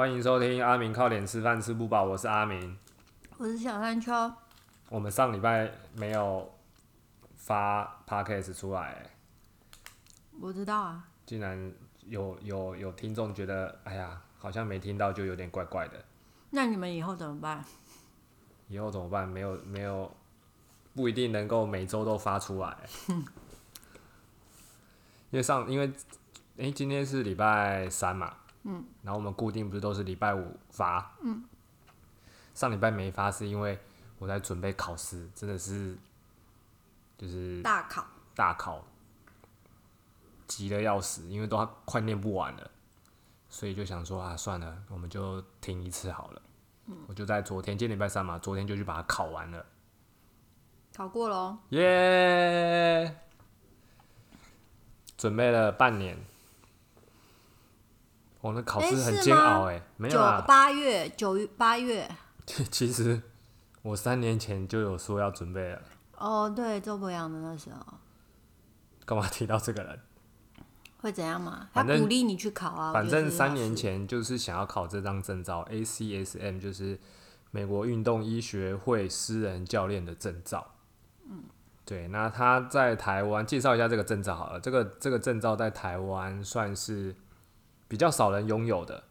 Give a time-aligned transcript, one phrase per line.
[0.00, 2.74] 欢迎收听阿明靠脸吃饭吃不饱，我是阿明。
[3.36, 4.10] 我是小山丘，
[4.88, 6.50] 我们上礼拜没有
[7.36, 9.10] 发 podcast 出来，
[10.40, 11.70] 我知道啊，竟然
[12.06, 16.02] 有有有听众觉得，哎呀，好像没听到就有点怪怪的。
[16.48, 17.62] 那你们以后怎么办？
[18.68, 19.28] 以后怎么办？
[19.28, 20.10] 没有没有，
[20.94, 22.74] 不一定能够每周都发出来。
[25.30, 25.92] 因为上因为，
[26.56, 31.44] 诶，今天是礼拜三嘛，嗯，然后我们固定不是都是礼拜五发，嗯，
[32.54, 33.78] 上礼拜没发是因为
[34.18, 35.96] 我在准备考试，真的是
[37.16, 38.84] 就是大考，大考
[40.46, 42.70] 急的要死，因为都快念不完了，
[43.48, 46.42] 所以就想说啊，算了，我们就停一次好了。
[47.06, 49.64] 我就在昨天，今天礼拜三嘛，昨天就去把它考完了，
[50.92, 53.16] 考过了哦，耶！
[55.16, 56.18] 准备了半年，
[58.40, 60.44] 我那考试很煎熬哎，没有啊。
[60.46, 62.10] 八月九月八月，
[62.46, 63.20] 其实
[63.82, 65.82] 我三年前就有说要准备了，
[66.16, 67.94] 哦，对，周博洋的那时候
[69.04, 70.00] 干嘛提到这个人？
[71.02, 71.68] 会怎样嘛？
[71.72, 76.98] 他鼓励你去考啊，反正三年前就是想要考这张证照，ACSM 就是
[77.50, 80.74] 美国运动医学会私人教练的证照。
[81.26, 81.44] 嗯，
[81.86, 84.60] 对，那他在台湾介绍一下这个证照好了。
[84.60, 87.16] 这个这个证照在台湾算是
[87.90, 89.02] 比较少人拥有的。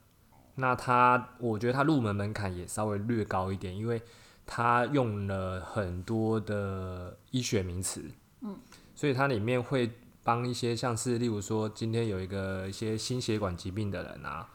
[0.56, 4.02] 那它我觉得它入门门槛也稍微略高一点，因为
[4.46, 8.02] 它用了很多的医学名词。
[8.40, 8.58] 嗯，
[8.96, 9.92] 所以它里面会
[10.24, 14.48] 帮一些像是例如说今天有一个一些心血管疾病的人啊，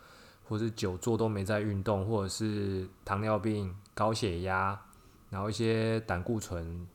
[0.49, 4.81] 或是久坐都没在运动，或者是糖尿病、高血压，
[5.29, 6.87] 然后一些胆固醇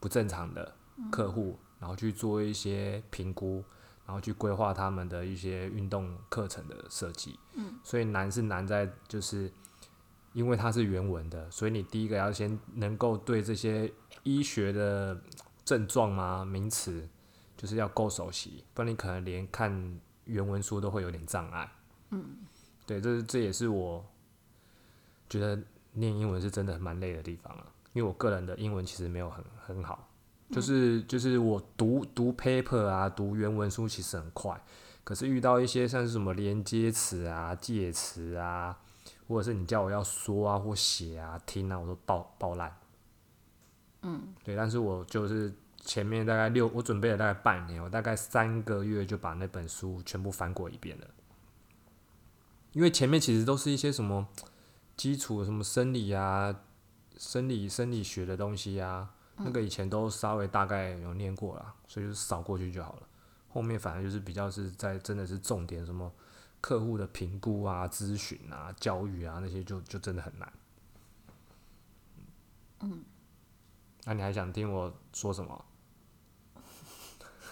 [0.00, 0.74] 不正常的
[1.10, 3.64] 客户，然后去做一些评估，
[4.06, 7.38] 然后去规划他们的一些运动课程的设计。
[7.54, 9.52] 嗯，所以难是难在就是。
[10.34, 15.20] 因为它是原文的，所以你第一个要先能够对这些医学的
[15.62, 17.06] 症状嘛、名词，
[17.54, 21.70] 就是要够熟悉，不然你可能连看原文书都会有点障碍。
[22.12, 22.24] 嗯，
[22.86, 24.02] 对，这是这也是我
[25.28, 25.62] 觉得
[25.92, 30.08] 念英文是真的蛮累的地方啊，因为我个人的英文其实没有很很好，
[30.52, 34.62] 就是就是我读读 paper 啊，读原文书其实很快，
[35.02, 38.78] 可是遇到一些像是什么连接词啊、介词啊，
[39.26, 42.76] 或者是你叫我要说啊或写啊、听啊，我都爆爆烂。
[44.02, 51.06] 嗯，对，但是我就是前面大概六，我准备了大概半年，我大概三个月就把那本书全部翻过一遍了。
[52.72, 54.28] 因为前面其实都是一些什么
[54.96, 56.60] 基础什么生理啊、
[57.16, 63.02] 生理生理学的东西啊，那个以前都稍微大概有念过了，所以就扫过去就好了。
[63.48, 66.10] 后面反正就是比较是在真的是重点什么
[66.60, 70.52] 客户的评估啊、咨询啊、教育啊那些就就真的很难。
[72.80, 73.04] 嗯，
[74.04, 75.64] 那、你还想听我说什么？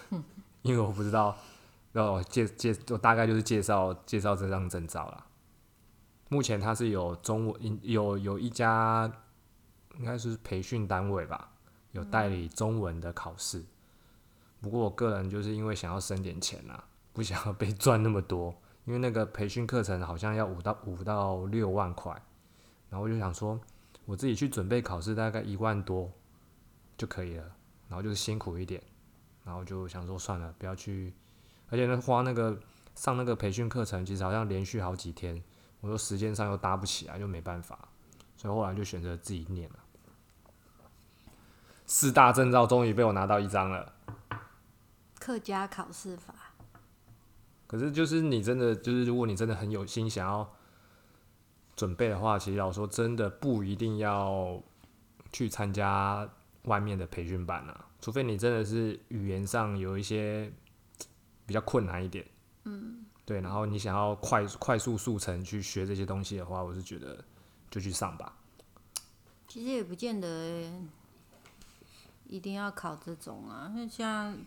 [0.63, 1.37] 因为我不知道，
[1.91, 5.25] 然后我介介我大概就是介绍介绍这张证照啦。
[6.29, 9.11] 目前它是有中文有有一家
[9.97, 11.50] 应该是培训单位吧，
[11.91, 13.63] 有代理中文的考试。
[14.59, 22.11] 不过我个人就是因为想要省点钱啊，不想要被赚那么多，因为那个培训课程好像要五到五到六万块，
[22.89, 23.59] 然后我就想说，
[24.05, 26.11] 我自己去准备考试大概一万多
[26.97, 27.43] 就可以了，
[27.87, 28.81] 然后就是辛苦一点，
[29.43, 31.13] 然后就想说算了，不要去，
[31.69, 32.59] 而且呢花那个
[32.93, 35.43] 上那个培训课程，其实好像连续好几天，
[35.79, 37.89] 我说时间上又搭不起来，就没办法，
[38.37, 39.79] 所以后来就选择自己念了。
[41.93, 43.91] 四大证照终于被我拿到一张了。
[45.19, 46.33] 客家考试法，
[47.67, 50.49] 可是就是你真的就是，如果你真的很有心想要
[51.75, 54.63] 准备的话，其实老说真的不一定要
[55.33, 56.27] 去参加
[56.63, 60.49] 外面的培训班啊，除非你真的是语言上有一些
[61.45, 62.25] 比较困难一点，
[62.63, 67.21] 嗯，对，然后你想要快快速速成去学这些东西的话，我是觉得
[67.69, 68.33] 就去上吧。
[69.49, 70.71] 其实也不见得
[72.31, 74.37] 一定要考这种啊，那像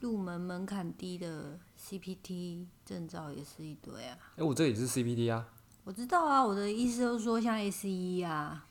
[0.00, 4.18] 入门门槛低的 CPT 证照也是一堆啊。
[4.36, 5.48] 哎、我这也是 CPT 啊。
[5.84, 8.66] 我知道啊，我的意思就是说，像 ACE 啊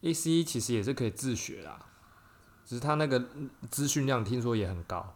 [0.00, 1.84] ，，ACE 其实也是可以自学啦，
[2.64, 5.14] 只是它那个嗯资讯量听说也很高，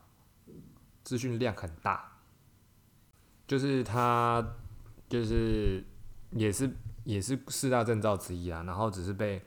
[1.03, 2.19] 资讯量很大，
[3.49, 4.47] 就是它
[5.09, 5.83] 就是
[6.33, 6.71] 也是
[7.05, 9.43] 也是四大证照之一啊，然后只是被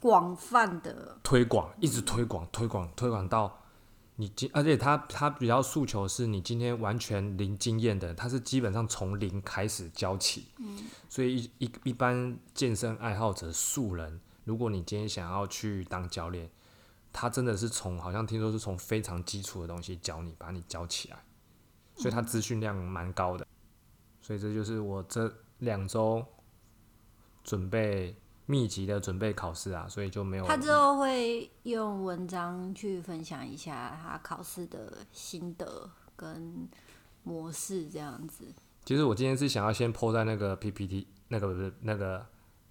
[0.00, 3.60] 广泛的推广，一直推广推广推广到
[4.16, 10.46] 你今，而且他他比较诉求是你今天完全零经验的，他是基本上从零开始教起。
[10.58, 16.50] 嗯，所以一一一般健身爱好者素人，如果你今天想要去当教练，
[17.12, 21.24] 他真的是从好像听说是从非常基础的东西教你，把你教起来，
[21.96, 23.46] 所以他资讯量蛮高的。
[24.20, 26.24] 所以这就是我这两周
[27.42, 28.16] 准备。
[28.50, 30.46] 密集的准备考试啊，所以就没有。
[30.46, 36.66] 他之后会用文章去分享一下他考试的心得跟
[37.24, 38.46] 模式这样子。
[38.86, 42.24] 其实我今天是想要先 PO 在那个 PPT 那个不是那个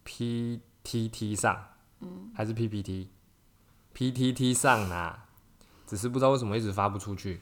[0.03, 1.63] PTT 上，
[1.99, 5.27] 嗯，还是 PPT，PTT 上啊，
[5.85, 7.41] 只是不知道为什么一直发不出去。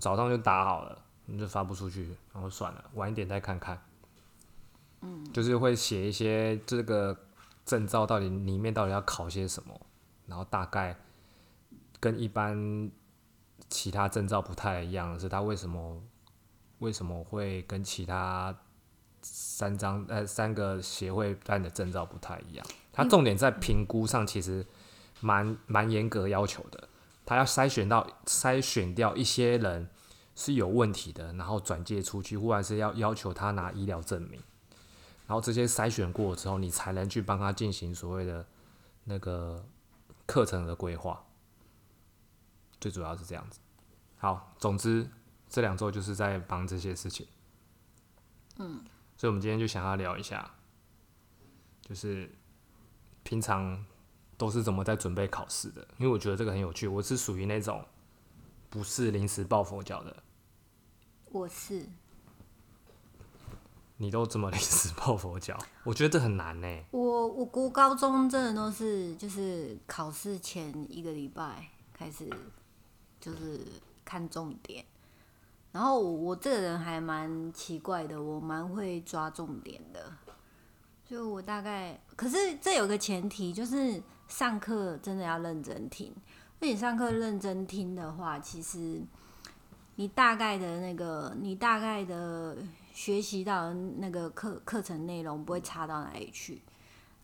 [0.00, 3.80] 早上就打好了，你就发不出去，然后算了，晚一点再看看。
[5.02, 7.16] 嗯，就是会写一些这个。
[7.64, 9.80] 证照到底里面到底要考些什么？
[10.26, 10.96] 然后大概
[12.00, 12.90] 跟一般
[13.68, 16.02] 其他证照不太一样，是它为什么
[16.78, 18.54] 为什么会跟其他
[19.22, 22.66] 三张呃三个协会办的证照不太一样？
[22.92, 24.66] 它重点在评估上，其实
[25.20, 26.88] 蛮蛮严格要求的。
[27.26, 29.88] 他要筛选到筛选掉一些人
[30.34, 34.40] 是有问题的，然后转介出去，或者是要要求他拿医疗证明。
[35.26, 38.46] 然后这些筛选过之后，你才能去帮他进行所谓的
[39.04, 39.66] 那个
[40.26, 41.24] 课程的规划。
[42.80, 43.58] 最主要是这样子。
[44.18, 45.08] 好，总之
[45.48, 47.26] 这两周就是在帮这些事情。
[48.58, 48.84] 嗯。
[49.16, 50.54] 所以，我们今天就想要聊一下，
[51.80, 52.30] 就是
[53.22, 53.86] 平常
[54.36, 55.86] 都是怎么在准备考试的？
[55.98, 56.88] 因为我觉得这个很有趣。
[56.88, 57.86] 我是属于那种
[58.68, 60.22] 不是临时抱佛脚的。
[61.26, 61.88] 我是。
[64.04, 66.68] 你都这么临时抱佛脚，我觉得这很难呢。
[66.90, 72.28] 我我国高中真的都是就是考试前一个礼拜开始
[73.18, 73.60] 就是
[74.04, 74.84] 看重点，
[75.72, 80.12] 然后我这个人还蛮奇怪的，我蛮会抓重点的。
[81.08, 86.14] 就我大概，可是这有个前提，就是上课真的要认真听。
[86.60, 89.00] 那你上课认真听的话，其实
[89.94, 92.54] 你大概的那个，你大概的。
[92.94, 96.62] 学习到那个课课程内容不会差到哪里去，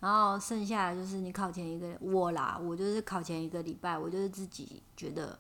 [0.01, 5.39] 然后剩下的就是你考前一个我啦，我就是考前一个礼拜，我就是自己觉得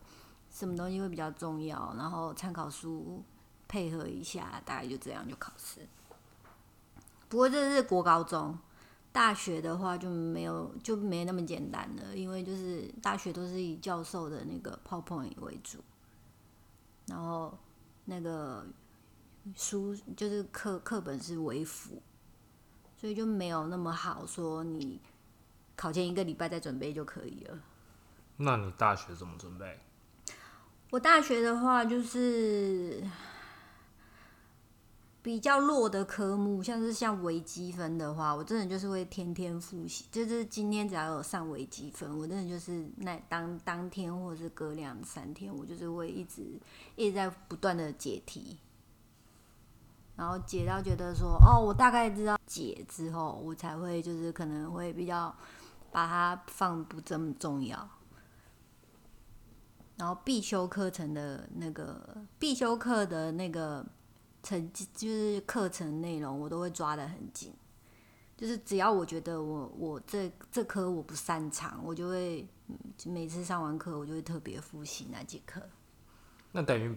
[0.48, 3.24] 什么东西会比较重要，然后参考书
[3.66, 5.80] 配合一下，大概就这样就考试。
[7.28, 8.56] 不过这是国高中，
[9.10, 15.80] 大学的话就没有就没那么简单了，因为就是大学都是以教授的那个 PowerPoint 为主，
[17.06, 17.58] 然后
[18.04, 18.64] 那个。
[19.56, 22.02] 书就是课课本是为辅，
[22.96, 24.62] 所以就没有那么好说。
[24.62, 25.00] 你
[25.76, 27.58] 考前一个礼拜再准备就可以了。
[28.36, 29.78] 那你大学怎么准备？
[30.90, 33.02] 我大学的话就是
[35.22, 40.06] 比较弱的科目，像是像微积分的话，我真的就是会天天复习。
[40.10, 46.60] 就是今天只要有上微积分，我真的就是那当当天或者是隔两三天，我就是会一直
[46.96, 48.58] 一直在不断的解题。
[50.20, 55.34] 然后解到觉得说，哦，我大概知道解之后，我才会就是可能会比较
[55.90, 57.88] 把它放不这么重要。
[59.96, 63.82] 然后必修课程的那个必修课的那个
[64.42, 67.54] 成绩，就是课程内容，我都会抓得很紧。
[68.36, 72.46] 就是只要我觉得我我这这科我不擅长，我就会
[73.06, 75.62] 每次上完课，我就会特别复习那节课。
[76.52, 76.94] 那等于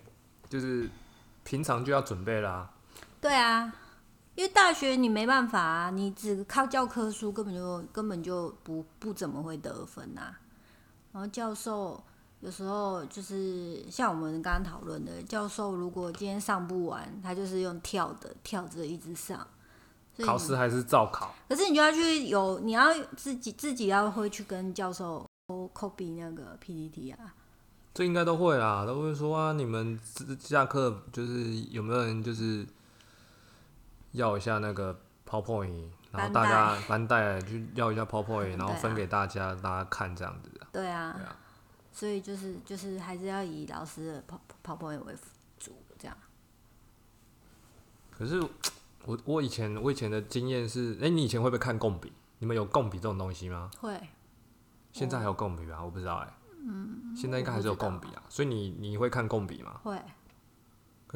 [0.50, 0.90] 就是
[1.46, 2.70] 平常就要准备啦。
[3.22, 3.74] 对啊，
[4.36, 10.36] 因为大学你没办法啊，你只靠教科书根本就根本就不不怎么会得分呐。
[11.14, 12.04] 然后教授
[12.42, 19.48] 有时候就是像我们刚刚讨论的，教授如果今天上不完，他就是用跳的跳着一直上。
[20.26, 21.34] 考试还是照考。
[21.48, 27.34] 可是你就要去有，你要自己自己要会去跟教授 copy 那个 PPT 啊。
[27.94, 29.98] 这应该都会啦，都会说啊，你们
[30.40, 32.68] 下课就是有没有人就是。
[34.14, 40.50] 要一下那个 PowerPoint，然后大家班带就要一下 PowerPoint，然后分给大家，大家看这样子。
[40.72, 41.36] 对啊，对啊，
[41.92, 44.24] 所以就是就是还是要以老师的
[44.64, 45.16] PowerPoint 为
[45.60, 46.16] 主这样。
[48.12, 48.42] 可是
[49.06, 52.14] 我我以前我以前的经验是，哎，你以前会不会看共笔？
[52.40, 53.70] 你们有共笔这种东西吗？
[53.80, 54.00] 会。
[54.92, 55.84] 现在还有共笔吗？
[55.84, 56.34] 我不知道哎。
[56.52, 57.16] 嗯。
[57.16, 59.80] 现在应该还是有共笔啊，所以你你会看共笔吗？
[59.84, 60.00] 会。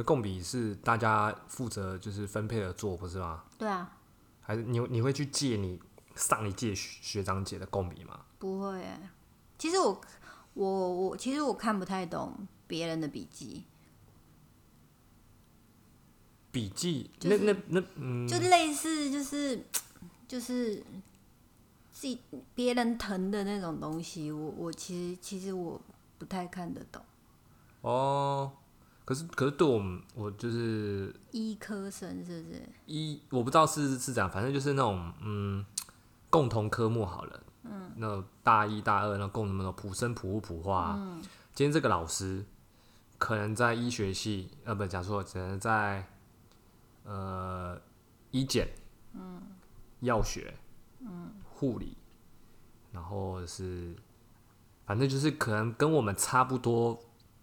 [0.03, 3.43] 共笔是大家负责就是分配的做，不是吗？
[3.57, 3.97] 对啊。
[4.41, 5.79] 还是你你会去借你
[6.15, 8.21] 上一届学长姐的共笔吗？
[8.39, 8.81] 不会。
[9.57, 9.99] 其实我
[10.53, 13.63] 我我其实我看不太懂别人的笔记，
[16.51, 19.65] 笔记就是那那那嗯，就类似就是
[20.27, 20.83] 就是
[21.91, 22.21] 自己
[22.55, 25.81] 别人疼的那种东西，我我其实其实我
[26.17, 27.03] 不太看得懂。
[27.81, 28.53] 哦，
[29.07, 32.61] 可是可是对我们我就是医科生是不是？
[32.87, 35.65] 医我不知道是是这样，反正就是那种嗯
[36.29, 41.23] 共同科目好了，嗯，那大一大二那共同的普生普物普化啊、嗯
[41.53, 42.45] 今天这个老师
[43.17, 46.05] 可能在医学系，呃，不讲错，只能在
[47.05, 47.81] 呃
[48.31, 48.67] 医检，
[49.13, 49.41] 嗯，
[50.01, 50.53] 药学，
[50.99, 51.95] 嗯，护理，
[52.91, 53.95] 然后是
[54.85, 56.99] 反正就是可能跟我们差不多，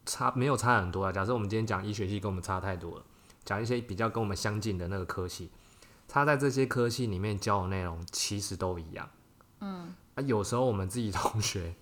[0.06, 1.12] 差没有差很多啊。
[1.12, 3.04] 假设我们今天讲医学系跟我们差太多了，
[3.44, 5.50] 讲一些比较跟我们相近的那个科系，
[6.08, 9.08] 他在这些科系里面教的内容其实都一样，
[9.60, 11.74] 嗯，啊，有时候我们自己同学。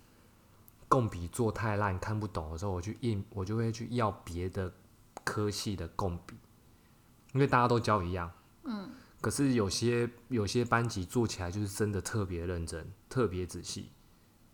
[0.88, 4.70] 共笔做太烂看不懂的时候，我去印，我就会去要别的
[5.24, 6.36] 科系的共笔，
[7.32, 8.30] 因为大家都教一样。
[8.64, 8.90] 嗯。
[9.22, 13.90] 可是有些有些班级做起来就是真的特别认真、特别仔细，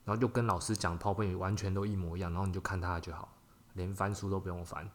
[0.05, 3.37] 然后就跟老师讲泡泡完全都一模一样，然后你就看他的就好，
[3.79, 4.87] 连翻书都不用翻。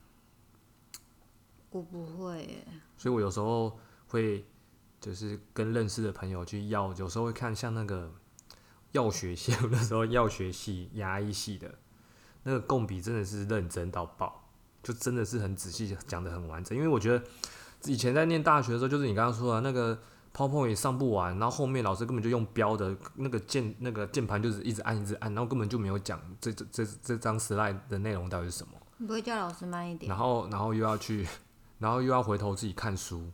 [1.72, 4.46] 我不会耶，所以我有时候会
[5.02, 8.14] 就是跟认识的朋友去要，有时候会看像那个
[8.92, 11.74] 药学系， 我那时候药学系、牙医系的
[12.44, 14.48] 那个共笔真的是认真到爆，
[14.84, 16.78] 就真的是很仔细讲的很完整。
[16.78, 17.26] 因为我觉得
[17.86, 20.00] 以前在念大学的时候，就是你刚刚说的那个
[20.36, 28.74] PowerPoint 也上不完，然后后面老师根本就用标的那个键那个键盘就是一直按一直按，然后根本就没有讲这这这这张 slide 的内容到底是什么。
[28.98, 30.10] 你不会叫老师慢一点？
[30.10, 31.28] 然后然后又要去，
[31.78, 33.30] 然后又要回头自己看书，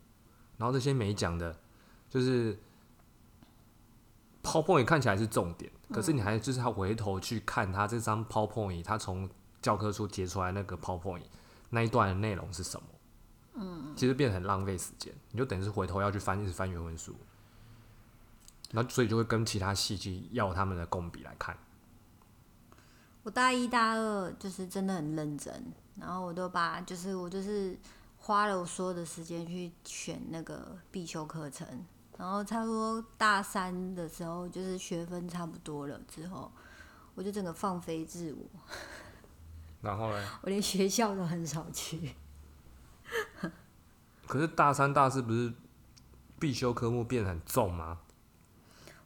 [0.57, 1.55] 然后这些没讲的，
[2.09, 2.57] 就是
[4.43, 9.29] PowerPoint 看起来是重点，可是你还就是要回头去看他这张 PowerPoint，他从
[9.61, 11.23] 教科书截出来那个 PowerPoint
[11.69, 12.87] 那一段的内容是什么？
[13.61, 17.13] 嗯，其实变得很浪费时间，你就等于是回头要去翻，一直翻原文书，
[18.71, 21.57] 然后所以就会跟其他戏剧要他们的共笔来看。
[23.23, 27.77] 我大一大二就是真的很认真，然后我都把就是我就是
[28.17, 31.67] 花了我所有的时间去选那个必修课程，
[32.17, 36.49] 然后差不多大三的时候，就是学分差不多了之后，
[37.13, 38.45] 我就整个放飞自我，
[39.81, 40.29] 然后呢？
[40.43, 42.15] 我连学校都很少去。
[44.29, 45.51] 可是大三、大四不是
[46.37, 47.97] 必修科目变得很重吗？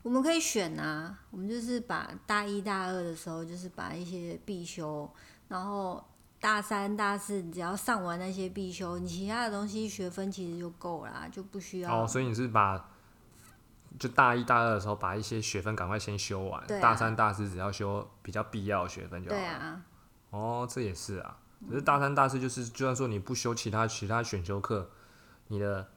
[0.01, 5.09] 我们可以选啊，我们就是把大一大二的时候，就是把一些必修，
[5.47, 6.03] 然后
[6.41, 12.03] 大三大四只要上完那些必修，你其他的东西学分其实就够啦，就不需要。
[12.03, 12.89] 哦，所以你是把
[13.97, 19.41] 就大一大二的时候把一些学分赶快先修完，啊大三大四只要修比较必要的学分就好了。
[19.41, 19.81] 对啊，
[20.31, 21.37] 哦，这也是啊。
[21.65, 24.91] 可是大三大四就是，就算说你不修其他其他选修课，
[25.53, 25.87] 你的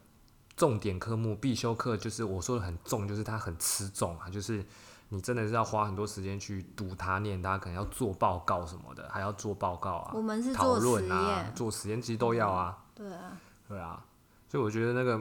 [0.55, 4.63] 重点科目必修课就是我说的很重，就是它很吃重啊，就是
[5.09, 12.85] 你真的是要花很多时间去读它、念它，可能要做报告什么的，还要做报告啊我、们是讨论啊、验，做实验，其实都要啊。
[12.93, 13.37] 对啊，
[13.67, 14.05] 对啊，
[14.47, 15.19] 所以我觉得那个，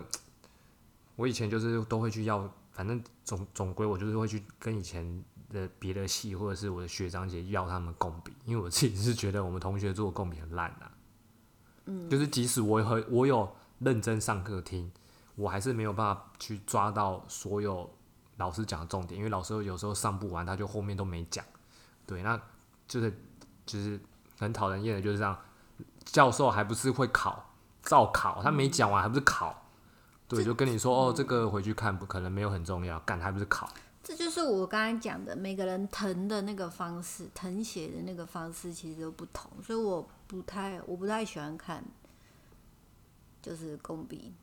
[1.14, 10.93] 我以前就是都会去要，反正总总归我就是会去跟以前的别的系或者是我的学长姐要他们共笔，因为我自己是觉得我们同学做的共笔很烂啊。
[11.87, 14.90] 嗯，就是即使我和我有认真上课听，
[15.35, 17.90] 我还是没有办法去抓到所有
[18.37, 21.45] 老师讲的重点，因为老师有时候上不完，他就后面都没讲。
[22.06, 22.40] 对，那
[22.87, 23.11] 就是
[23.64, 24.00] 就是
[24.38, 25.37] 很讨人厌的，就是这样。
[26.04, 27.50] 教授还不是会考，
[27.83, 29.64] 照考，他没讲完还不是考？
[30.28, 33.68] 对，就跟你说哦，这个回去看，不可能没有很重要，干还不是考？
[34.02, 41.85] 这就是我刚才讲的，每个人疼的那个方式，誊写的那个方式其实都不同，所以我不太我不太喜欢看，
[43.47, 44.35] 就是共笔。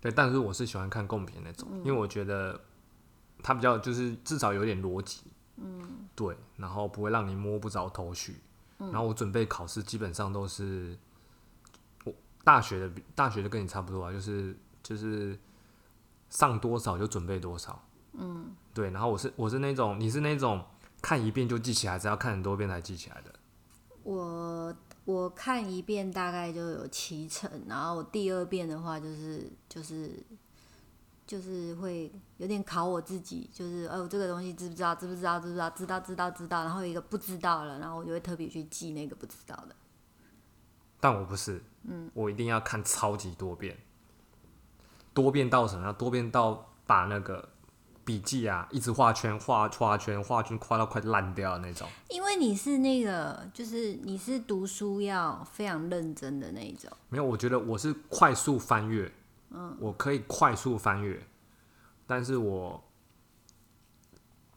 [0.00, 2.58] 对，但是我是喜欢看共笔那种，因为我觉得
[3.42, 5.24] 它比较就是至少有点逻辑，
[5.56, 8.40] 嗯，对，然后不会让你摸不着头绪。
[8.78, 10.96] 然后我准备考试基本上都是
[12.04, 15.38] 我大学的大学的跟你差不多啊，就是就是
[16.30, 18.90] 上多少就准备多少，嗯，对。
[18.90, 20.64] 然后我是我是那种你是那种
[21.02, 23.34] 看一遍就记起来，只要看很多遍才记起来的？
[24.02, 30.22] 我我看一遍大概就有七成，然后我第二遍的话就是就是
[31.26, 39.74] 就是会有点考我自己，就是哦这个东西知不知道，知不知道，知不知道，知道知道知道，然后有一个不知道了，然后我就会特别去记那个不知道的。
[41.00, 43.78] 但我不是，嗯，我一定要看超级多遍，
[45.14, 45.92] 多遍到什么？
[45.94, 47.49] 多遍到把那个
[48.10, 51.88] 笔记啊，一直画圈画画圈画圈画到快烂掉的那种。
[52.08, 56.90] 因为你是那个，就是你是读书要非常认真的那一种。
[57.08, 59.12] 没有，我觉得我是快速翻阅，
[59.50, 61.24] 嗯，我可以快速翻阅，
[62.04, 62.82] 但是我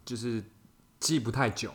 [0.04, 0.44] 就是
[1.00, 1.72] 记不太久，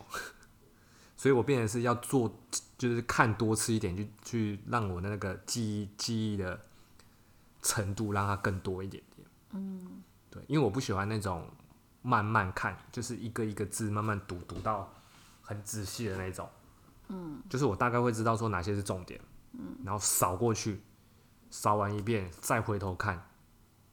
[1.16, 2.40] 所以我变成是要做，
[2.76, 6.60] 就是看多次一点，去去让我的那个记忆记忆的
[7.62, 9.28] 程度让它更多一点点。
[9.52, 11.48] 嗯，对，因为我不喜欢那种
[12.08, 14.90] 慢慢看，就是一个一个字慢慢读，读到
[15.42, 16.48] 很仔细的那种。
[17.08, 19.20] 嗯，就是我大概会知道说哪些是重点，
[19.52, 20.80] 嗯，然后扫过去，
[21.50, 23.22] 扫完一遍再回头看，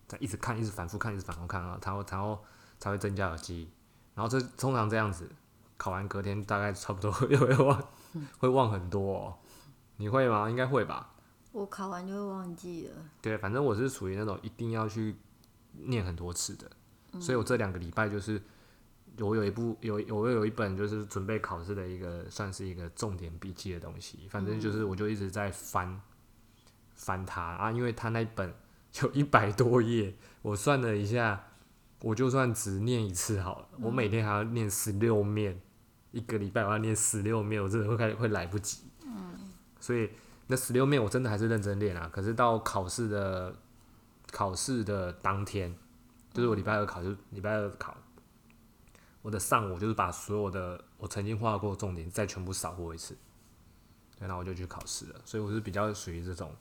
[0.07, 2.41] 再一直看，一直反复看，一直反复看啊，然后然后
[2.79, 3.69] 才会增加耳记忆。
[4.13, 5.29] 然后这通常这样子，
[5.75, 7.83] 考完隔天大概差不多 又会忘，
[8.39, 9.17] 会忘很多。
[9.17, 9.37] 哦。
[9.97, 10.49] 你会吗？
[10.49, 11.13] 应该会吧。
[11.51, 12.95] 我考完就会忘记了。
[13.21, 15.17] 对，反正我是属于那种一定要去。
[15.77, 16.71] 念很多次的，
[17.19, 18.41] 所以我这两个礼拜就是
[19.19, 26.01] 我有一部有我有一本就是准备考试的一个算是一个重点笔记的东西，反正就是我就一直在翻
[26.93, 27.41] 翻它。
[27.41, 28.53] 啊，因为它那本
[29.01, 31.47] 有一百多页，我算了一下，
[32.01, 35.61] 我就算只念一次好了，我每天还要念十六面，
[36.11, 40.09] 一个礼拜我要念十六面，我真的会开会来不及，嗯，所以
[40.47, 43.55] 那十六面我真的还是认真练啊，可是到考试的。
[44.31, 45.73] 考试的当天，
[46.35, 47.95] 就是我礼拜二考，就礼拜二考。
[49.21, 53.17] 我的上午就是把所有的我曾经画过的重点再全部扫过一次，
[54.19, 55.21] 然后我就去考试了。
[55.23, 56.53] 所以我是比较属于这种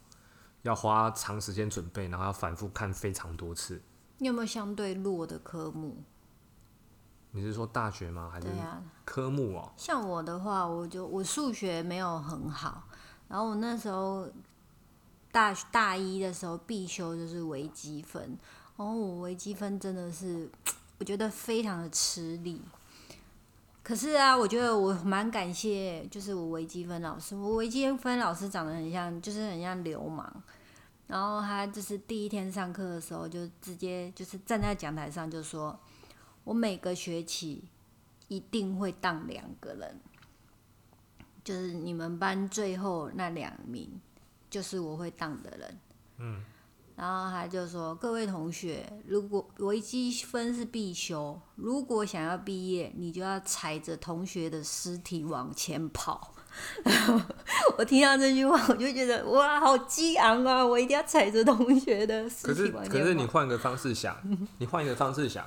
[0.63, 3.83] 要花长时间准备，然后要反复看非常多次。
[4.19, 5.97] 你有没有相对弱的科目？
[7.33, 8.31] 你是说大学吗？
[8.33, 8.47] 还是
[9.05, 9.73] 科目哦？
[9.77, 12.85] 像我的话，我就我数学没有很好，
[13.27, 14.31] 然后我那时候。
[15.33, 18.39] 大大一的时候必修就是微积分，
[18.77, 20.51] 哦我微积分真的是
[20.99, 22.61] 我觉得非常的吃力。
[23.83, 30.43] 可是啊，我觉得我蛮感谢，就是我微积分老师，我微积分老师长得很像，就是很像流氓。
[31.07, 35.79] 然后他就是第一天上课的时候，就直接就是站在讲台上就说
[36.45, 37.63] ：“我每个学期
[38.29, 40.01] 一定会当两个人，
[41.45, 43.89] 就是你们班最后那两名。”
[44.51, 45.79] 就是我会当的人，
[46.19, 46.45] 嗯，
[46.97, 56.33] 然后他就说：“各位同学，如果微积分是必修，如果想要毕业，你就要踩着同学的尸体往前跑。
[57.77, 60.65] ”我听到这句话，我就觉得哇，好激昂啊！
[60.65, 62.89] 我一定要踩着同学的尸体往前跑。
[62.89, 64.17] 可是，可是你换个方式想，
[64.59, 65.45] 你换一个方式想。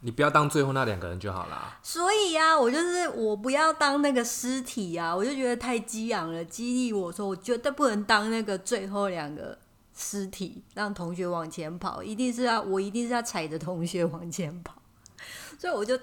[0.00, 1.78] 你不要当最后那两个人就好了。
[1.82, 9.58] 所以呀，我就是我不要当那个尸体呀，我就觉得太激昂了，激励我说，我绝对不能当那个最后两个
[9.96, 14.80] 尸体，让同学往前跑，一定是要我一定是要踩着同学往前跑。
[15.58, 15.98] 所以我就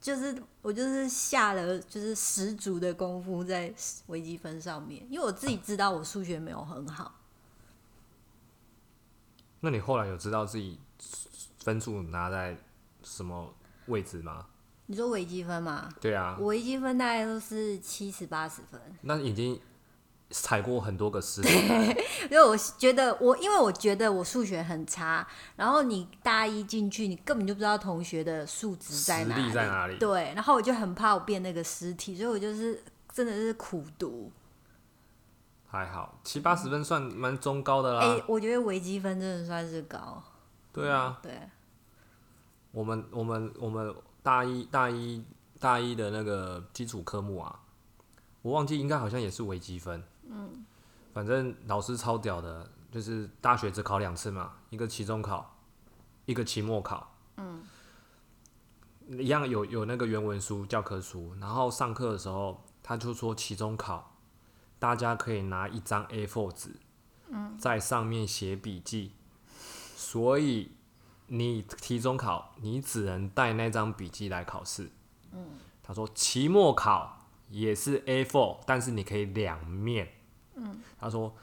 [0.00, 3.74] 就是我就是下了就是十足的功夫在
[4.06, 7.20] 微积分上面，因为我自己知道我数学没有很好。
[9.60, 10.78] 那你后来有知道自己
[11.58, 12.56] 分数拿在？
[13.08, 13.54] 什么
[13.86, 14.44] 位置吗？
[14.86, 15.88] 你说微积分吗？
[16.00, 18.80] 对啊，微积分大概都是七十八十分。
[19.02, 19.60] 那已经
[20.30, 21.42] 踩过很多个十。
[21.42, 29.96] 因为我觉得我，因为我觉得我数学很差，然后你大一进去，你根本就不知道同学的数值在哪里，在哪里。
[29.98, 34.32] 对，然后我就很怕我变那个尸体，所以我就是真的是苦读。
[35.68, 38.00] 还好，七八十分算蛮中高的啦。
[38.00, 40.22] 哎，我觉得微积分真的算是高。
[40.72, 41.18] 对啊。
[41.22, 41.32] 对。
[42.72, 45.24] 我们我们我们大一大一
[45.58, 47.60] 大一的那个基础科目啊，
[48.42, 50.02] 我忘记应该好像也是微积分。
[50.28, 50.64] 嗯，
[51.12, 55.58] 反正老师超屌的，就是大学只考两次嘛，一个期中考，
[56.24, 57.14] 一个期末考。
[57.36, 57.62] 嗯，
[59.08, 64.16] 一样有有那个原文书教科书，然后上课的时候他就说期中考，
[64.78, 66.76] 大家可以拿一张 A4 纸，
[67.28, 69.12] 嗯，在上面写笔记，
[69.96, 70.72] 所以。
[71.28, 74.88] 你期中考，你只能带那张笔记来考试。
[75.32, 75.44] 嗯，
[75.82, 80.08] 他说期末考也是 A4，但是你可以两面。
[80.56, 81.34] 嗯，他说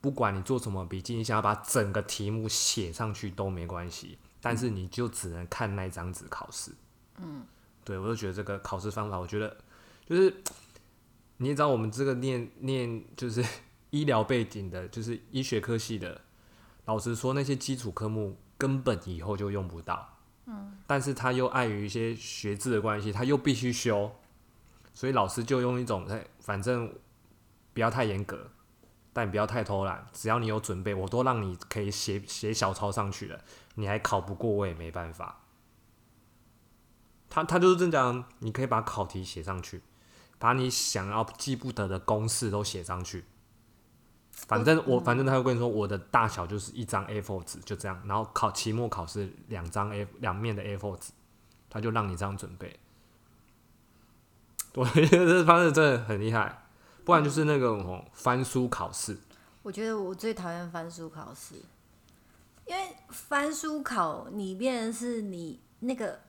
[0.00, 6.70] 不管你做什么笔记，你想要把整个题目写上去都没关系，但是你就只能看那张纸考试。
[7.18, 7.44] 嗯，
[7.84, 9.56] 对我就觉得这个考试方法，我觉得
[10.06, 10.42] 就是
[11.38, 13.44] 你也知道，我们这个念念就是
[13.90, 16.20] 医疗背景的，就是医学科系的，
[16.84, 18.36] 老实说那些基础科目。
[18.60, 24.10] 根本以后就用不到，嗯，但是他又碍于一些学制的关系，他又必须修，
[24.92, 26.92] 所以老师就用一种，哎，反正
[27.78, 28.50] 不要太严格，
[29.12, 33.40] 但不要太偷懒，只要你有准备，我都让你可以写写小抄上去了，
[33.76, 35.42] 你还考不过我也没办法，
[37.30, 39.80] 他他就是这样，你可以把考题写上去，
[40.40, 43.26] 把你想要记不得的公式都写上去。
[44.32, 48.02] 反正我反正他会跟你说，我的大小就是一张 A4 纸，就这样。
[48.06, 51.12] 然后考期末考试两张 A 两面的 A4 纸，
[51.70, 52.80] 他就让你这样准备。
[54.74, 56.67] 我觉得这方式真的很厉害，
[57.08, 59.16] 不然就是那个哦翻书考试。
[59.62, 61.54] 我觉得我最讨厌翻书考试，
[62.66, 66.20] 因为翻书考里面是你那个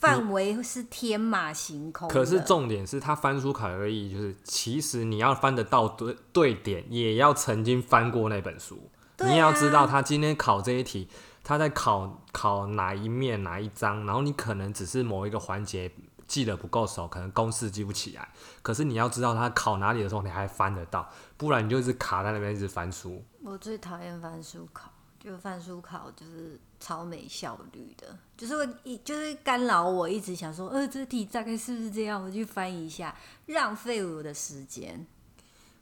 [0.00, 2.08] 范围是天马行空。
[2.08, 8.90] 可是重点是他翻书考有个意义，就是其实你要翻得到对对点，也要曾经翻过那本书。
[9.16, 11.06] 对你也要知道啊他今天考这一题，
[11.44, 15.92] 他在考考哪一面哪一章，然后你可能只是某一个环节
[16.32, 18.26] 记得不够熟，可能公式记不起来。
[18.62, 23.22] 可是你要知道他考哪里的时候，你还翻得到，不然你就一直卡在那边一直翻书。
[23.42, 24.90] 我最讨厌翻书考，
[25.20, 33.14] 就翻书考就是超没效率的，就是会一就是干扰我一直想说，呃，这题大概是不是这样，我去翻一下，
[33.48, 35.06] 浪费我的时间。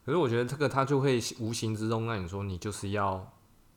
[0.05, 3.33] 可是我觉得这个他就会无形之中让你说，你就是要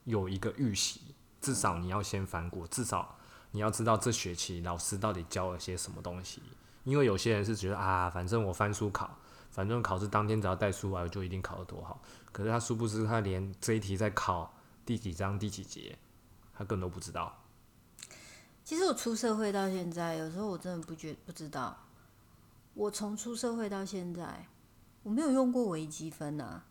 [0.06, 3.16] 有一个预习，至少你要先翻过，至少
[3.52, 6.42] 你要知道这学期老师到底教了些什么东西。
[6.84, 9.18] 因为有些人是觉得啊，反正我翻书考，
[9.52, 12.02] 反正考试当天只要带书来，我就一定考得多好。
[12.32, 14.54] 可是他殊不知，他连这一题在考
[14.86, 15.98] 第几章第几节，
[16.54, 17.42] 他根本都不知道。
[18.64, 21.78] 其实我出社会到现在，有时候我真的不觉不知道，
[22.74, 24.48] 我从出社会到现在，
[25.04, 26.66] 我没有用过微积分啊。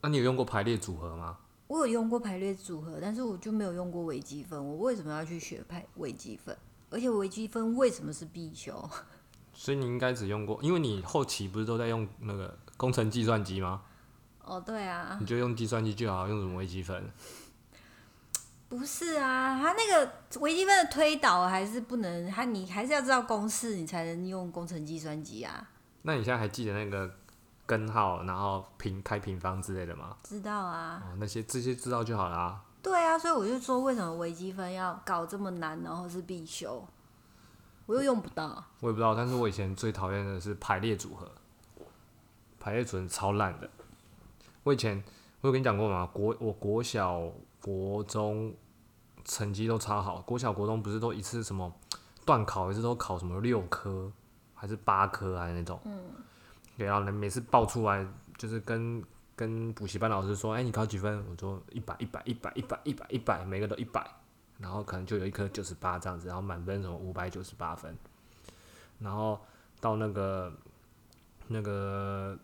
[0.00, 1.38] 那、你有用过排列组合吗？
[1.68, 4.62] 我有用过排列组合，但是我就没有用过微积分。
[4.62, 6.54] 我为什么要去学排微积分？
[6.92, 8.88] 而且微积分为什么是必修？
[9.54, 13.82] 所以你应该只用过，因为你后期不是都在用那个工程计算机吗？
[14.44, 17.10] 哦，对啊，你就用计算机就好，用什么微积分？
[18.68, 25.68] 不是啊，它那个微积分的推导还是不能，它你还是要知道公式，你才能用工程计算机啊。
[26.02, 27.14] 那你现在还记得那个
[27.66, 30.16] 根号，然后平开平方之类的吗？
[30.24, 32.62] 知道啊，哦，那些这些知道就好啦。
[32.82, 36.84] 对啊，所以我就说为什么微积分要搞这么难，然后是必修，
[37.86, 38.64] 我又用不到。
[38.80, 41.30] 我也不知道，但是我以前最讨厌的是排列组合，
[42.58, 43.70] 排列组合超烂的。
[44.64, 45.02] 我以前
[45.40, 46.08] 我有跟你讲过吗？
[46.12, 47.22] 国我国小、
[47.60, 48.52] 国中
[49.24, 51.72] 成绩都超好，国小、国中不是都一次什么
[52.24, 54.10] 断考，一次都考什么六科
[54.54, 55.78] 还是八科啊那种。
[55.84, 56.00] 嗯。
[56.76, 58.04] 对啊，每次报出来
[58.36, 59.00] 就是跟
[59.42, 61.24] 跟补习班老师说，哎、你考几分？
[61.28, 64.08] 我说一百、一百、一百、一百、一百、一百，每个都一百。
[64.58, 67.96] 然后可能就有一科九十八这样子，然后满分什么五百九十八分，
[69.00, 69.40] 然后
[69.80, 70.52] 到那个
[71.48, 72.38] 那个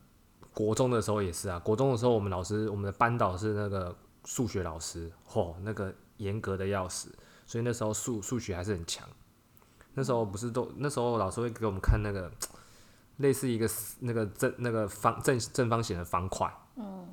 [0.52, 7.14] 国中的时候也是啊，国中的时候我们老师我们的班导是那个数学老师，嚯，那个严格的要死，
[7.46, 9.08] 所以那时候数数学还是很强。
[9.94, 12.28] 那时候不是都那时候老师会给我们看那个
[13.18, 16.52] 类似一个那个正那个方正正方形的方块，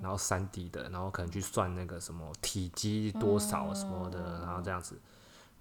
[0.01, 4.99] 然后三 D 的，然后可能去算那个什么体积多少什么的，然后这样子，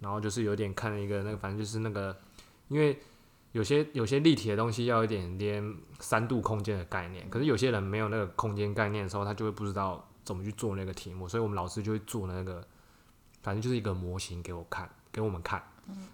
[0.01, 2.15] 然后就是有点看一个那个，反正就是那个，
[2.69, 3.01] 因为
[3.53, 12.63] 有些有些立体的东西要有一点点三度空间的概念，可是有些人没有那个空间概念的时候，他就会不知道怎么去做那个题目，所以我们老师就会做那个，
[13.43, 15.63] 反正就是一个模型给我看，给我们看，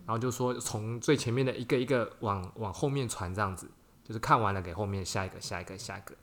[0.06, 3.68] 然后就说从最前面的一个一个往往后面传这样子，
[4.04, 6.14] 就是看完了给后面下一个下一个下一个。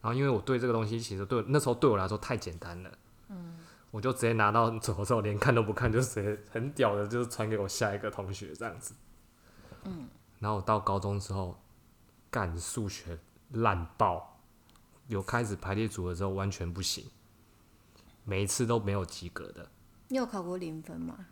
[0.00, 3.58] 然后因为我对这个东西其实对那时候对我来说太简单了，嗯
[3.90, 8.94] 我就直接拿到走之后连看都不看，就直接很屌的，就是传给我下一个同学这样子。
[9.84, 10.08] 嗯
[10.38, 11.58] 然后我到高中之后，
[12.30, 13.18] 干数学
[13.50, 14.40] 烂爆，
[15.06, 17.10] 有开始排列组合之后完全不行，
[18.24, 19.68] 每一次都没有及格的，
[20.08, 21.26] 你有考过零分吗？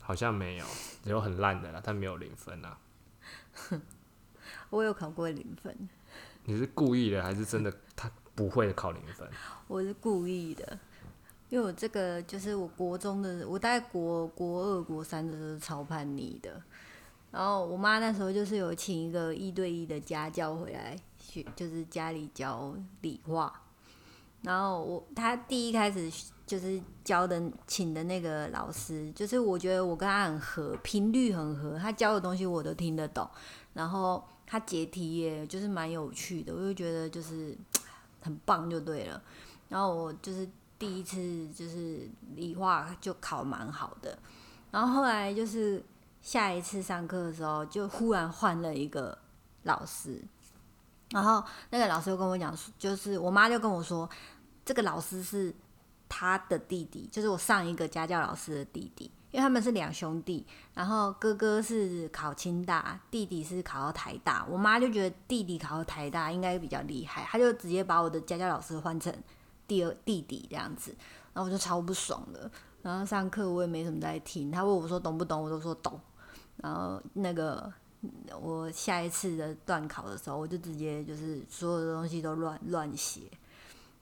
[0.00, 0.66] 好像没有，
[1.04, 2.78] 有很烂的啦，但没有零分啊。
[4.70, 5.88] 我有考过零分，
[6.44, 9.26] 你是故意的还是真的他不会考零分？
[9.66, 10.78] 我是故意的，
[11.48, 16.62] 因为我这个就是我国中的，我大概国国二、国三的时候是超叛逆的。
[17.30, 23.62] 然后我妈那时候就是有请一个一对一的家教回来学，就是家里教理化。
[24.42, 26.12] 然后我他第一开始
[26.46, 33.28] 就是教的请的那个老师，就是我觉得我跟他很合，频率很合，他教的东西我都听得懂。
[33.72, 37.56] 然后他解题也就是蛮有趣的，我就觉得就是
[38.20, 39.22] 很棒就对了。
[39.68, 44.18] 然后我就是第一次就是理化就考蛮好的，
[44.70, 45.82] 然后后来就是
[46.22, 49.16] 下一次上课的时候，就忽然换了一个
[49.62, 50.22] 老师，
[51.10, 54.08] 然后那个老师就跟我讲，就是我妈就跟我说，
[54.64, 55.52] 这个老师是
[56.08, 59.10] 他的弟弟，就是我上一个家教老师的弟弟。
[59.34, 64.46] 因为他们是两兄弟，然后哥哥是考清大，弟弟是考到台大。
[64.48, 69.12] 我妈就觉得弟弟考到台大应该比较厉害，她就直接把我的家教老师换成
[69.66, 70.94] 第二弟弟这样子，
[71.32, 72.48] 然后我就超不爽的。
[72.80, 75.98] 然后上课我也没什么在听，他问我说懂不懂，我都说懂。
[76.58, 77.72] 然后那个
[78.40, 83.22] 我下一次的段考的时候，我就直接就是所有的东西都乱乱写，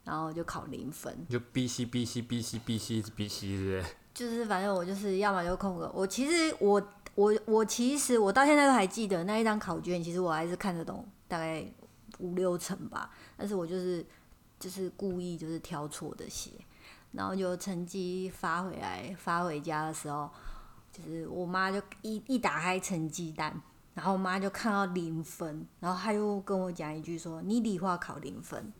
[0.05, 1.27] 然后就考零分。
[1.29, 3.85] 就 B C B C B C B C B C 是？
[4.15, 5.91] 就是反正我就是要么就空格。
[5.95, 6.83] 我其实我
[7.15, 11.65] 我我其实我到现在都还记得那一张考卷，其实我还是看得懂大概
[12.19, 13.11] 五六成吧。
[13.37, 14.05] 但是我就是
[14.61, 16.51] 就是故意就是挑错的写，
[17.13, 20.29] 然后就成绩发回来发回家的时候，
[20.93, 23.59] 就是我妈就一一打开成绩单，
[23.95, 28.71] 然后我妈就看到零分，然后她又跟我讲一句说：“你理化考零分。”